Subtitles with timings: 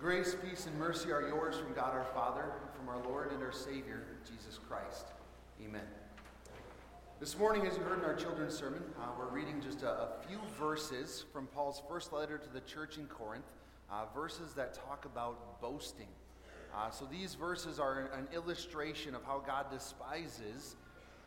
[0.00, 3.42] Grace, peace, and mercy are yours from God our Father, and from our Lord and
[3.42, 5.08] our Savior, Jesus Christ.
[5.60, 5.82] Amen.
[7.18, 10.08] This morning, as you heard in our children's sermon, uh, we're reading just a, a,
[10.28, 13.50] few verses from Paul's first letter to the church in Corinth,
[13.90, 16.06] uh, verses that talk about boasting.
[16.72, 20.76] Uh, so these verses are an illustration of how God despises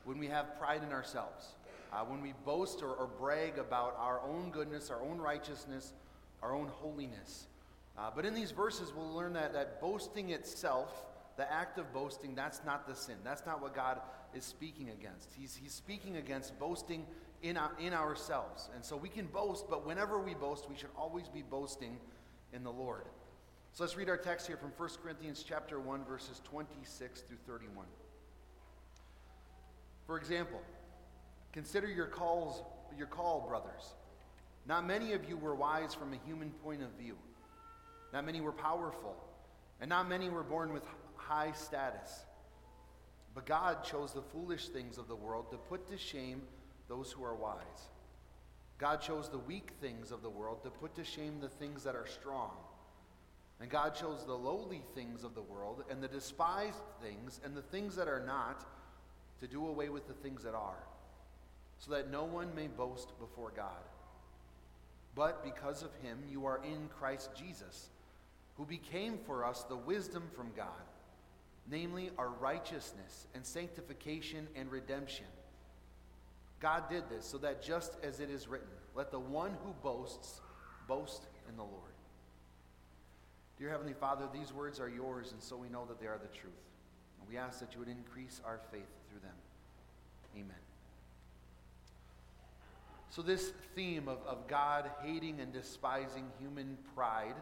[0.06, 1.56] when we have pride in ourselves,
[1.92, 5.92] uh, when we boast or, or brag about our own goodness, our own righteousness,
[6.42, 7.48] our own holiness.
[8.02, 11.06] Uh, but in these verses, we'll learn that, that boasting itself,
[11.38, 13.16] the act of boasting, that's not the sin.
[13.24, 14.02] That's not what God
[14.34, 15.30] is speaking against.
[15.38, 17.06] He's, he's speaking against boasting
[17.44, 18.70] in, our, in ourselves.
[18.74, 21.98] And so we can boast, but whenever we boast, we should always be boasting
[22.54, 23.04] in the Lord.
[23.74, 27.86] So let's read our text here from 1 Corinthians chapter 1, verses 26 through 31.
[30.08, 30.60] For example,
[31.54, 32.64] consider your calls,
[32.98, 33.94] your call, brothers.
[34.66, 37.16] Not many of you were wise from a human point of view.
[38.14, 39.16] Not many were powerful,
[39.80, 40.84] and not many were born with
[41.16, 42.26] high status.
[43.34, 46.42] But God chose the foolish things of the world to put to shame
[46.90, 47.90] those who are wise.
[48.78, 51.96] God chose the weak things of the world to put to shame the things that
[51.96, 52.52] are strong.
[53.62, 57.62] And God chose the lowly things of the world and the despised things and the
[57.62, 58.66] things that are not
[59.40, 60.84] to do away with the things that are,
[61.78, 63.84] so that no one may boast before God.
[65.16, 67.90] But because of him, you are in Christ Jesus
[68.62, 70.68] who became for us the wisdom from God,
[71.68, 75.26] namely our righteousness and sanctification and redemption.
[76.60, 80.42] God did this so that just as it is written, let the one who boasts
[80.88, 81.96] boast in the Lord.
[83.58, 86.38] Dear Heavenly Father, these words are yours, and so we know that they are the
[86.38, 86.54] truth.
[87.20, 89.38] And we ask that you would increase our faith through them.
[90.36, 90.56] Amen.
[93.10, 97.36] So, this theme of, of God hating and despising human pride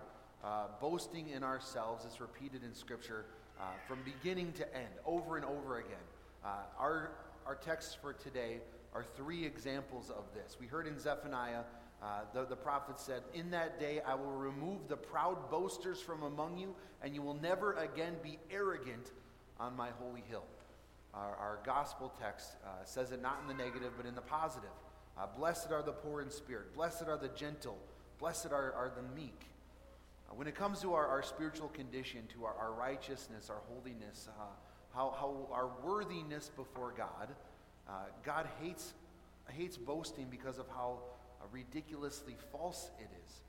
[0.44, 3.26] uh, boasting in ourselves is repeated in Scripture
[3.60, 5.98] uh, from beginning to end, over and over again.
[6.46, 7.12] Uh, our,
[7.46, 8.60] our texts for today
[8.94, 10.58] are three examples of this.
[10.60, 11.64] We heard in Zephaniah,
[12.02, 16.24] uh, the, the prophet said, In that day I will remove the proud boasters from
[16.24, 19.12] among you, and you will never again be arrogant
[19.60, 20.46] on my holy hill.
[21.14, 24.70] Our, our gospel text uh, says it not in the negative, but in the positive.
[25.36, 27.78] Blessed are the poor in spirit, blessed are the gentle,
[28.20, 29.50] blessed are, are the meek.
[30.30, 34.28] Uh, when it comes to our, our spiritual condition, to our, our righteousness, our holiness,
[34.40, 34.44] uh,
[34.94, 37.30] how, how our worthiness before God,
[37.88, 37.92] uh,
[38.24, 38.94] God hates,
[39.50, 41.00] hates boasting because of how
[41.42, 43.42] uh, ridiculously false it is.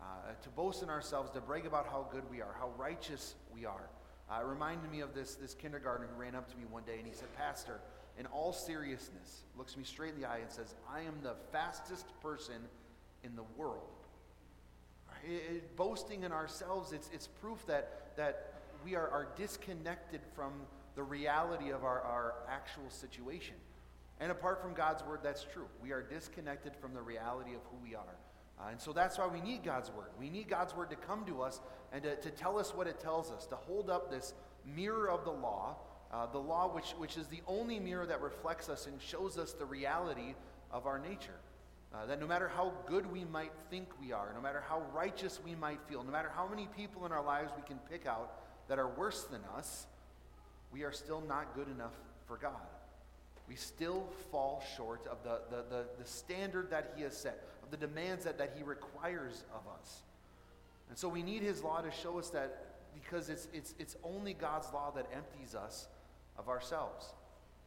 [0.00, 0.04] Uh,
[0.42, 3.88] to boast in ourselves, to brag about how good we are, how righteous we are.
[4.30, 7.06] It reminded me of this, this kindergartner who ran up to me one day and
[7.06, 7.80] he said, Pastor,
[8.18, 12.06] in all seriousness, looks me straight in the eye and says, I am the fastest
[12.20, 12.56] person
[13.22, 13.95] in the world.
[15.26, 18.54] It, boasting in ourselves, it's, it's proof that, that
[18.84, 20.52] we are, are disconnected from
[20.94, 23.56] the reality of our, our actual situation.
[24.20, 25.66] And apart from God's word, that's true.
[25.82, 28.16] We are disconnected from the reality of who we are.
[28.58, 30.08] Uh, and so that's why we need God's word.
[30.18, 31.60] We need God's word to come to us
[31.92, 34.32] and to, to tell us what it tells us, to hold up this
[34.64, 35.76] mirror of the law,
[36.12, 39.52] uh, the law which, which is the only mirror that reflects us and shows us
[39.52, 40.34] the reality
[40.70, 41.36] of our nature.
[41.96, 45.40] Uh, that no matter how good we might think we are, no matter how righteous
[45.42, 48.32] we might feel, no matter how many people in our lives we can pick out
[48.68, 49.86] that are worse than us,
[50.72, 51.94] we are still not good enough
[52.26, 52.60] for God.
[53.48, 57.70] We still fall short of the, the, the, the standard that He has set, of
[57.70, 60.02] the demands that, that He requires of us.
[60.90, 64.34] And so we need His law to show us that because it's, it's, it's only
[64.34, 65.86] God's law that empties us
[66.36, 67.14] of ourselves.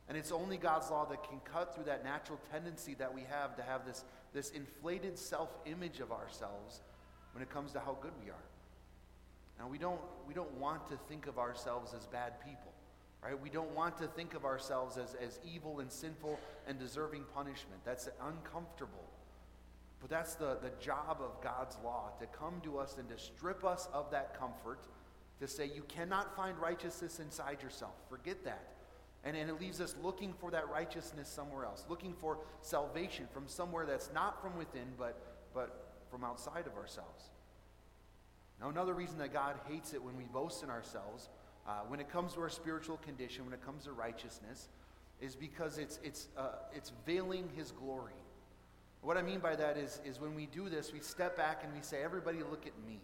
[0.09, 3.55] And it's only God's law that can cut through that natural tendency that we have
[3.57, 4.03] to have this,
[4.33, 6.81] this inflated self image of ourselves
[7.33, 8.45] when it comes to how good we are.
[9.59, 12.71] Now, we don't, we don't want to think of ourselves as bad people,
[13.21, 13.39] right?
[13.39, 17.81] We don't want to think of ourselves as, as evil and sinful and deserving punishment.
[17.83, 19.03] That's uncomfortable.
[19.99, 23.65] But that's the, the job of God's law to come to us and to strip
[23.65, 24.79] us of that comfort,
[25.41, 27.91] to say, you cannot find righteousness inside yourself.
[28.09, 28.63] Forget that.
[29.23, 33.47] And, and it leaves us looking for that righteousness somewhere else, looking for salvation from
[33.47, 35.19] somewhere that's not from within, but,
[35.53, 37.25] but from outside of ourselves.
[38.61, 41.29] Now, another reason that God hates it when we boast in ourselves,
[41.67, 44.69] uh, when it comes to our spiritual condition, when it comes to righteousness,
[45.21, 48.13] is because it's, it's, uh, it's veiling His glory.
[49.01, 51.73] What I mean by that is, is when we do this, we step back and
[51.73, 52.99] we say, Everybody, look at me.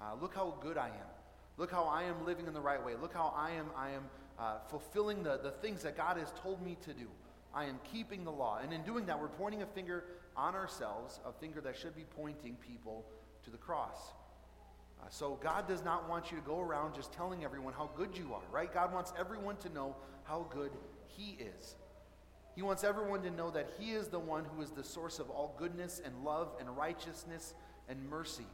[0.00, 1.10] Uh, look how good I am.
[1.56, 2.94] Look how I am living in the right way.
[3.00, 4.02] Look how I am, I am
[4.38, 7.06] uh, fulfilling the, the things that God has told me to do.
[7.54, 8.58] I am keeping the law.
[8.62, 10.04] And in doing that, we're pointing a finger
[10.36, 13.06] on ourselves, a finger that should be pointing people
[13.44, 14.12] to the cross.
[15.00, 18.16] Uh, so God does not want you to go around just telling everyone how good
[18.16, 18.72] you are, right?
[18.72, 20.72] God wants everyone to know how good
[21.06, 21.76] He is.
[22.54, 25.30] He wants everyone to know that He is the one who is the source of
[25.30, 27.54] all goodness and love and righteousness
[27.88, 28.46] and mercy.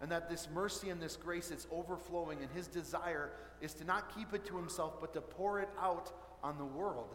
[0.00, 3.30] And that this mercy and this grace is overflowing, and His desire
[3.60, 6.12] is to not keep it to Himself, but to pour it out
[6.42, 7.14] on the world.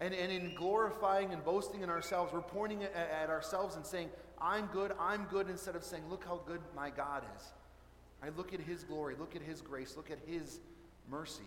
[0.00, 4.08] And, and in glorifying and boasting in ourselves, we're pointing at, at ourselves and saying,
[4.40, 7.52] I'm good, I'm good, instead of saying, Look how good my God is.
[8.22, 10.60] I look at His glory, look at His grace, look at His
[11.10, 11.44] mercy.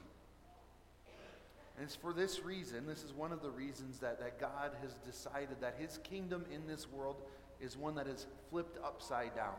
[1.78, 4.94] And it's for this reason, this is one of the reasons that, that God has
[5.06, 7.18] decided that his kingdom in this world
[7.60, 9.56] is one that is flipped upside down.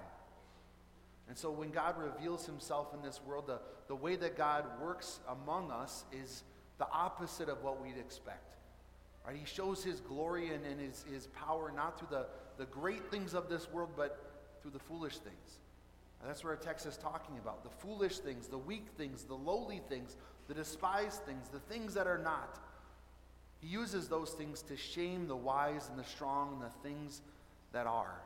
[1.28, 3.58] And so when God reveals himself in this world, the,
[3.88, 6.44] the way that God works among us is
[6.78, 8.54] the opposite of what we'd expect.
[9.26, 9.36] Right?
[9.36, 12.26] He shows his glory and, and his, his power not through the,
[12.58, 14.20] the great things of this world, but
[14.62, 15.58] through the foolish things.
[16.20, 17.64] And that's what our text is talking about.
[17.64, 20.16] The foolish things, the weak things, the lowly things,
[20.48, 22.58] the despised things, the things that are not.
[23.60, 27.20] He uses those things to shame the wise and the strong and the things
[27.72, 28.20] that are.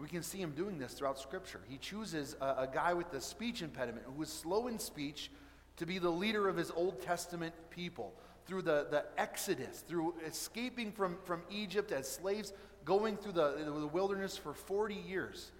[0.00, 1.60] And we can see him doing this throughout Scripture.
[1.68, 5.30] He chooses a, a guy with a speech impediment who was slow in speech
[5.76, 8.14] to be the leader of his Old Testament people
[8.46, 12.54] through the, the Exodus, through escaping from, from Egypt as slaves,
[12.86, 15.52] going through the, the wilderness for 40 years.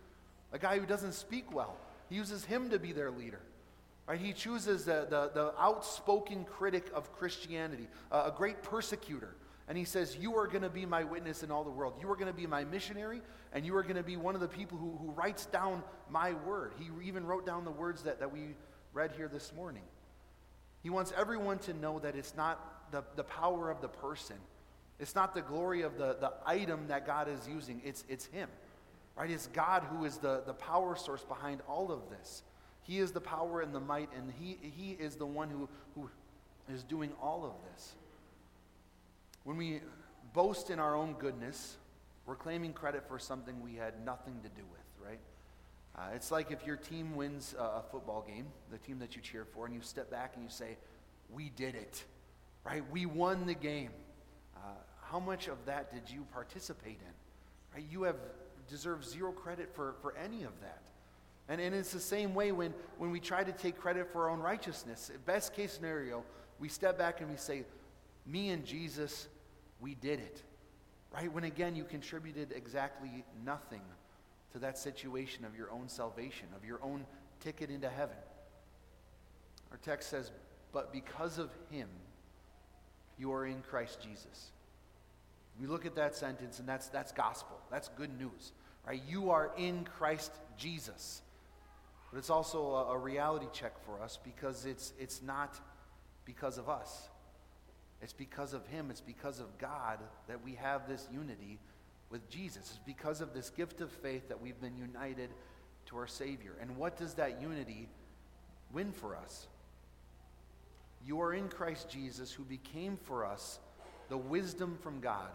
[0.54, 1.76] A guy who doesn't speak well.
[2.08, 3.40] He uses him to be their leader.
[4.06, 4.18] Right?
[4.18, 9.34] He chooses the, the, the outspoken critic of Christianity, a great persecutor.
[9.70, 11.94] And he says, You are going to be my witness in all the world.
[12.00, 13.22] You are going to be my missionary,
[13.52, 16.32] and you are going to be one of the people who, who writes down my
[16.44, 16.72] word.
[16.76, 18.56] He even wrote down the words that, that we
[18.92, 19.84] read here this morning.
[20.82, 24.34] He wants everyone to know that it's not the, the power of the person,
[24.98, 28.48] it's not the glory of the, the item that God is using, it's, it's Him.
[29.16, 29.30] Right?
[29.30, 32.42] It's God who is the, the power source behind all of this.
[32.82, 36.10] He is the power and the might, and He, he is the one who, who
[36.74, 37.94] is doing all of this.
[39.44, 39.80] When we
[40.32, 41.76] boast in our own goodness,
[42.26, 45.20] we're claiming credit for something we had nothing to do with, right?
[45.96, 49.44] Uh, it's like if your team wins a, football game, the team that you cheer
[49.44, 50.76] for, and you step back and you say,
[51.30, 52.04] We did it,
[52.64, 52.82] right?
[52.90, 53.90] We won the game.
[54.56, 54.60] Uh,
[55.02, 57.74] how much of that did you participate in?
[57.74, 57.86] Right?
[57.90, 58.16] You have
[58.68, 60.82] deserve zero credit for, for any of that.
[61.48, 64.30] And, and it's the same way when, when we try to take credit for our
[64.30, 65.10] own righteousness.
[65.26, 66.22] Best case scenario,
[66.60, 67.64] we step back and we say,
[68.30, 69.28] Me and Jesus,
[69.80, 70.42] we did it.
[71.12, 71.32] Right?
[71.32, 73.82] When again, you contributed exactly nothing
[74.52, 77.04] to that situation of your own salvation, of your own
[77.40, 78.16] ticket into heaven.
[79.72, 80.30] Our text says,
[80.72, 81.88] But because of him,
[83.18, 84.52] you are in Christ Jesus.
[85.60, 87.58] We look at that sentence, and that's, that's gospel.
[87.70, 88.52] That's good news.
[88.86, 89.02] Right?
[89.08, 91.22] You are in Christ Jesus.
[92.10, 95.58] But it's also a, a reality check for us because it's, it's not
[96.24, 97.08] because of us.
[98.02, 99.98] It's because of Him, it's because of God
[100.28, 101.58] that we have this unity
[102.10, 102.70] with Jesus.
[102.70, 105.30] It's because of this gift of faith that we've been united
[105.86, 106.52] to our Savior.
[106.60, 107.88] And what does that unity
[108.72, 109.46] win for us?
[111.06, 113.58] You are in Christ Jesus, who became for us
[114.08, 115.30] the wisdom from God,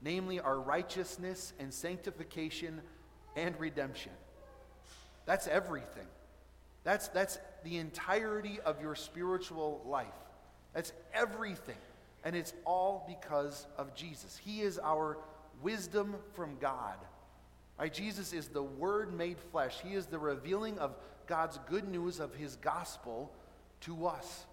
[0.00, 2.80] namely our righteousness and sanctification
[3.36, 4.12] and redemption.
[5.26, 6.06] That's everything.
[6.84, 10.06] That's, that's the entirety of your spiritual life.
[10.74, 11.76] That's everything.
[12.24, 14.36] And it's all because of Jesus.
[14.36, 15.18] He is our
[15.62, 16.96] wisdom from God.
[17.78, 17.92] Right?
[17.92, 19.80] Jesus is the Word made flesh.
[19.82, 20.94] He is the revealing of
[21.26, 23.32] God's good news of His gospel
[23.82, 24.46] to us.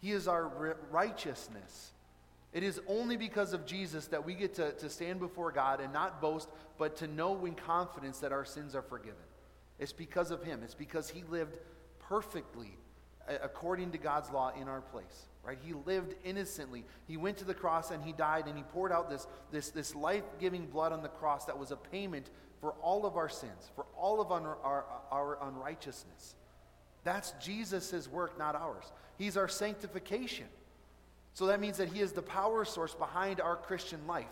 [0.00, 1.92] He is our righteousness.
[2.52, 5.92] It is only because of Jesus that we get to, to stand before God and
[5.92, 9.14] not boast, but to know in confidence that our sins are forgiven.
[9.78, 10.60] It's because of him.
[10.62, 11.58] It's because he lived
[11.98, 12.76] perfectly
[13.42, 15.26] according to God's law in our place.
[15.44, 15.58] Right?
[15.60, 16.84] He lived innocently.
[17.08, 19.94] He went to the cross and he died and he poured out this, this, this
[19.94, 22.30] life giving blood on the cross that was a payment
[22.60, 26.36] for all of our sins, for all of our, our, our unrighteousness.
[27.02, 28.84] That's Jesus' work, not ours.
[29.18, 30.46] He's our sanctification.
[31.34, 34.26] So that means that He is the power source behind our Christian life.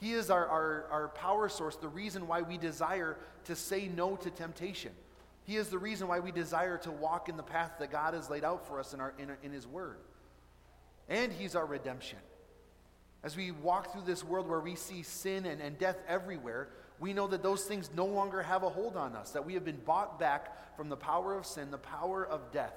[0.00, 4.16] He is our, our, our power source, the reason why we desire to say no
[4.16, 4.92] to temptation.
[5.44, 8.30] He is the reason why we desire to walk in the path that God has
[8.30, 9.98] laid out for us in, our, in, in His Word.
[11.08, 12.18] And He's our redemption.
[13.22, 16.68] As we walk through this world where we see sin and, and death everywhere,
[17.00, 19.64] we know that those things no longer have a hold on us, that we have
[19.64, 22.74] been bought back from the power of sin, the power of death,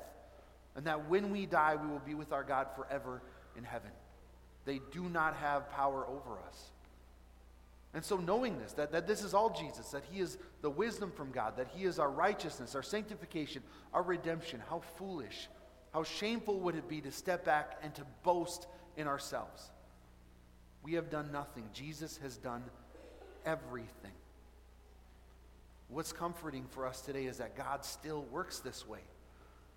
[0.76, 3.22] and that when we die, we will be with our God forever
[3.58, 3.92] in heaven.
[4.66, 6.72] They do not have power over us.
[7.94, 11.12] And so, knowing this, that, that this is all Jesus, that He is the wisdom
[11.12, 15.48] from God, that He is our righteousness, our sanctification, our redemption, how foolish,
[15.94, 19.72] how shameful would it be to step back and to boast in ourselves?
[20.84, 21.66] We have done nothing.
[21.74, 22.64] Jesus has done
[23.46, 24.12] everything.
[25.90, 29.00] What's comforting for us today is that God still works this way.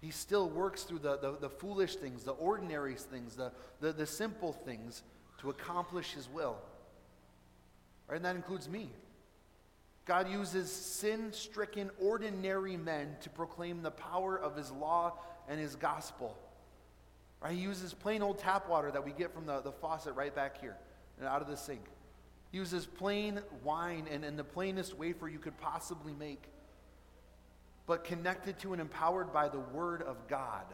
[0.01, 4.07] He still works through the, the, the foolish things, the ordinary things, the, the, the
[4.07, 5.03] simple things
[5.41, 6.57] to accomplish His will.
[8.09, 8.17] Right?
[8.17, 8.91] And that includes me.
[10.07, 15.19] God uses sin stricken, ordinary men to proclaim the power of His law
[15.51, 16.39] and His gospel.
[17.43, 17.53] Right?
[17.53, 20.61] He uses plain old tap water that we get from the, the faucet right back
[20.61, 20.77] here
[21.19, 21.85] and out of the sink.
[22.53, 26.45] He uses plain wine and in the plainest wafer you could possibly make,
[27.87, 30.65] but connected to and empowered by the Word of God.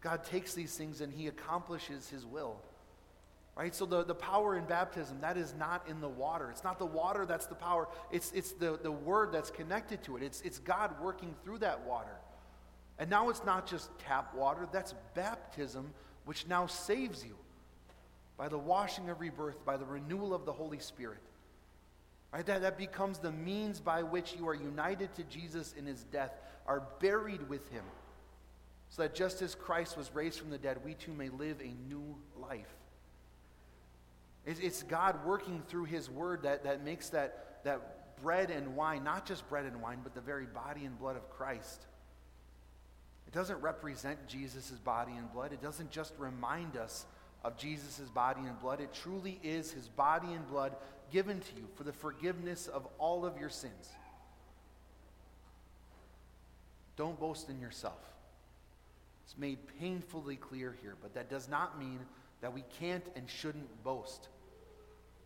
[0.00, 2.60] God takes these things and He accomplishes His will.
[3.56, 3.74] Right?
[3.74, 6.50] So the, the power in baptism, that is not in the water.
[6.50, 7.88] It's not the water that's the power.
[8.12, 10.22] It's, it's the, the word that's connected to it.
[10.22, 12.18] It's, it's God working through that water.
[12.98, 15.92] And now it's not just tap water, that's baptism,
[16.24, 17.36] which now saves you
[18.36, 21.20] by the washing of rebirth, by the renewal of the Holy Spirit.
[22.32, 22.44] Right?
[22.46, 26.32] That, that becomes the means by which you are united to Jesus in his death,
[26.66, 27.84] are buried with him,
[28.88, 31.74] so that just as Christ was raised from the dead, we too may live a
[31.88, 32.66] new life.
[34.44, 39.04] It's, it's God working through his word that, that makes that, that bread and wine,
[39.04, 41.86] not just bread and wine, but the very body and blood of Christ.
[43.26, 45.52] It doesn't represent Jesus' body and blood.
[45.52, 47.06] It doesn't just remind us
[47.44, 48.80] of Jesus' body and blood.
[48.80, 50.74] It truly is his body and blood
[51.12, 53.90] given to you for the forgiveness of all of your sins.
[56.96, 58.00] Don't boast in yourself.
[59.24, 62.00] It's made painfully clear here, but that does not mean
[62.40, 64.28] that we can't and shouldn't boast.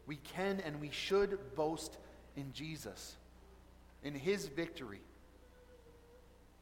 [0.07, 1.97] We can and we should boast
[2.37, 3.17] in Jesus,
[4.03, 5.01] in his victory.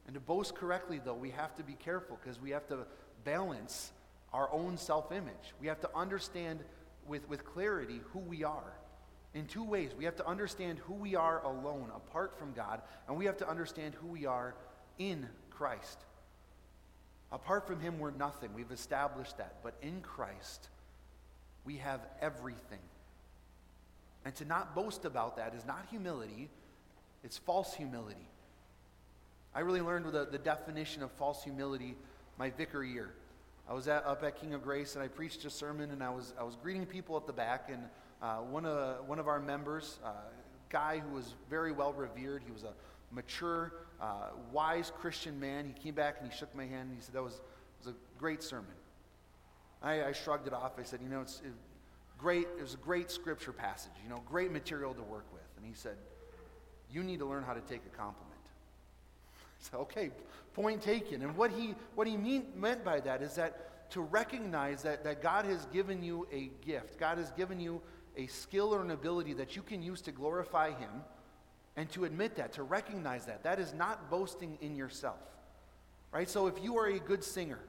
[0.08, 2.78] And to boast correctly, though, we have to be careful because we have to
[3.24, 3.92] balance
[4.32, 5.52] our own self image.
[5.60, 6.60] We have to understand
[7.06, 8.72] with, with clarity who we are
[9.34, 9.90] in two ways.
[9.96, 13.48] We have to understand who we are alone, apart from God, and we have to
[13.48, 14.54] understand who we are
[14.98, 15.98] in Christ.
[17.30, 18.54] Apart from Him, we're nothing.
[18.54, 19.56] We've established that.
[19.62, 20.70] But in Christ,
[21.66, 22.78] we have everything.
[24.24, 26.48] And to not boast about that is not humility,
[27.22, 28.26] it's false humility.
[29.54, 31.96] I really learned the, the definition of false humility
[32.38, 33.10] my vicar year.
[33.68, 36.10] I was at, up at King of Grace and I preached a sermon and I
[36.10, 37.82] was, I was greeting people at the back and
[38.22, 40.12] uh, one, of, one of our members, a uh,
[40.70, 42.72] guy who was very well revered, he was a
[43.12, 45.66] mature, uh, wise Christian man.
[45.66, 47.40] He came back and he shook my hand and he said, that was,
[47.84, 48.72] was a great sermon.
[49.82, 50.72] I, I shrugged it off.
[50.78, 51.52] I said, you know, it's it,
[52.16, 52.48] great.
[52.58, 55.42] It was a great scripture passage, you know, great material to work with.
[55.56, 55.96] And he said,
[56.90, 58.37] you need to learn how to take a compliment.
[59.58, 60.10] Said, okay,
[60.54, 61.22] point taken.
[61.22, 65.22] And what he, what he mean, meant by that is that to recognize that, that
[65.22, 67.80] God has given you a gift, God has given you
[68.16, 70.90] a skill or an ability that you can use to glorify Him,
[71.76, 73.44] and to admit that, to recognize that.
[73.44, 75.20] That is not boasting in yourself.
[76.12, 76.28] Right?
[76.28, 77.60] So if you are a good singer,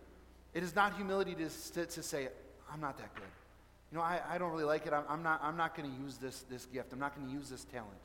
[0.54, 2.30] it is not humility to, to, to say,
[2.74, 3.24] I'm not that good.
[3.92, 4.94] You know, I, I don't really like it.
[4.94, 6.92] I'm, I'm not, I'm not going to use this, this gift.
[6.92, 7.98] I'm not going to use this talent.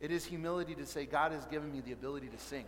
[0.00, 2.64] It is humility to say, God has given me the ability to sing.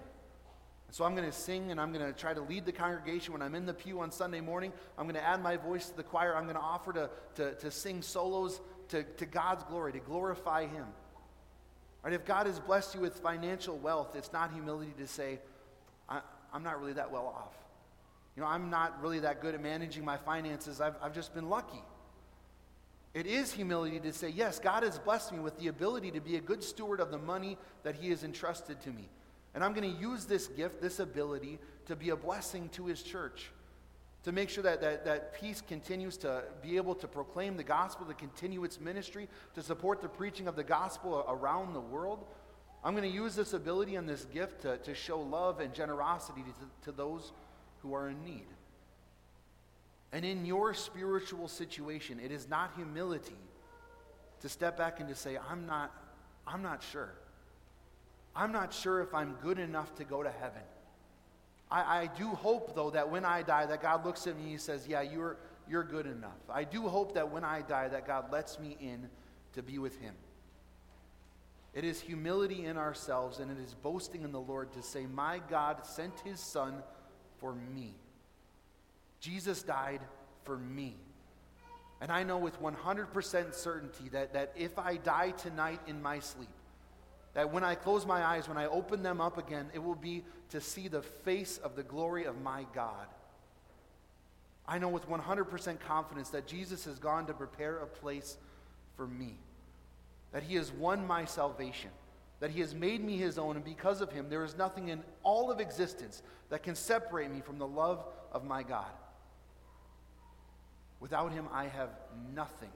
[0.88, 3.32] And so I'm going to sing and I'm going to try to lead the congregation
[3.32, 4.72] when I'm in the pew on Sunday morning.
[4.98, 6.36] I'm going to add my voice to the choir.
[6.36, 10.66] I'm going to offer to, to, to sing solos to, to God's glory, to glorify
[10.66, 10.86] Him.
[12.02, 12.12] Right?
[12.12, 15.38] If God has blessed you with financial wealth, it's not humility to say,
[16.08, 16.20] I,
[16.52, 17.54] am not really that well off.
[18.36, 20.80] You know, I'm not really that good at managing my finances.
[20.80, 21.82] I've, I've just been lucky.
[23.12, 26.36] It is humility to say, Yes, God has blessed me with the ability to be
[26.36, 29.08] a good steward of the money that He has entrusted to me.
[29.54, 33.02] And I'm going to use this gift, this ability, to be a blessing to His
[33.02, 33.50] church,
[34.22, 38.06] to make sure that, that, that peace continues to be able to proclaim the gospel,
[38.06, 42.24] to continue its ministry, to support the preaching of the gospel around the world.
[42.84, 46.42] I'm going to use this ability and this gift to, to show love and generosity
[46.42, 47.32] to, to those
[47.82, 48.46] who are in need.
[50.12, 53.36] And in your spiritual situation, it is not humility
[54.40, 55.92] to step back and to say, I'm not,
[56.46, 57.12] I'm not sure.
[58.34, 60.62] I'm not sure if I'm good enough to go to heaven.
[61.70, 64.50] I, I do hope, though, that when I die, that God looks at me and
[64.50, 65.36] he says, Yeah, you're,
[65.68, 66.38] you're good enough.
[66.48, 69.08] I do hope that when I die, that God lets me in
[69.52, 70.14] to be with him.
[71.72, 75.40] It is humility in ourselves and it is boasting in the Lord to say, My
[75.48, 76.82] God sent his Son
[77.38, 77.94] for me.
[79.20, 80.00] Jesus died
[80.44, 80.96] for me.
[82.00, 86.48] And I know with 100% certainty that, that if I die tonight in my sleep,
[87.34, 90.24] that when I close my eyes, when I open them up again, it will be
[90.48, 93.06] to see the face of the glory of my God.
[94.66, 98.36] I know with 100% confidence that Jesus has gone to prepare a place
[98.96, 99.34] for me,
[100.32, 101.90] that he has won my salvation,
[102.40, 105.02] that he has made me his own, and because of him, there is nothing in
[105.22, 108.90] all of existence that can separate me from the love of my God.
[111.00, 111.90] Without him, I have
[112.34, 112.70] nothing.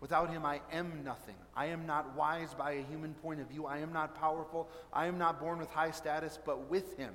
[0.00, 1.36] Without him, I am nothing.
[1.54, 3.66] I am not wise by a human point of view.
[3.66, 4.68] I am not powerful.
[4.92, 7.14] I am not born with high status, but with him,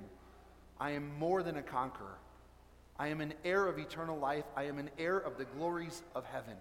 [0.80, 2.18] I am more than a conqueror.
[2.98, 4.46] I am an heir of eternal life.
[4.56, 6.56] I am an heir of the glories of heaven.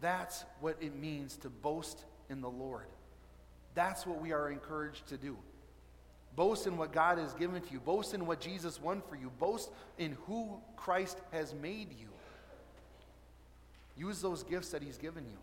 [0.00, 2.86] That's what it means to boast in the Lord.
[3.74, 5.36] That's what we are encouraged to do.
[6.36, 7.80] Boast in what God has given to you.
[7.80, 9.30] Boast in what Jesus won for you.
[9.38, 12.08] Boast in who Christ has made you.
[13.96, 15.38] Use those gifts that He's given you.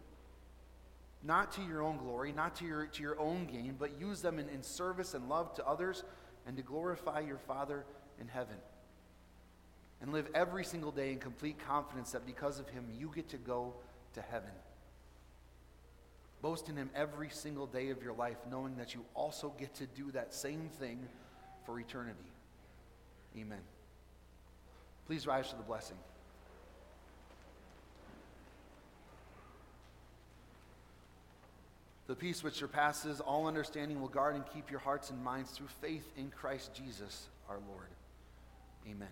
[1.23, 4.39] Not to your own glory, not to your, to your own gain, but use them
[4.39, 6.03] in, in service and love to others
[6.47, 7.85] and to glorify your Father
[8.19, 8.55] in heaven.
[10.01, 13.37] And live every single day in complete confidence that because of Him, you get to
[13.37, 13.75] go
[14.13, 14.49] to heaven.
[16.41, 19.85] Boast in Him every single day of your life, knowing that you also get to
[19.85, 20.99] do that same thing
[21.65, 22.17] for eternity.
[23.37, 23.61] Amen.
[25.05, 25.97] Please rise to the blessing.
[32.07, 35.69] The peace which surpasses all understanding will guard and keep your hearts and minds through
[35.79, 37.87] faith in Christ Jesus our Lord.
[38.85, 39.07] Amen.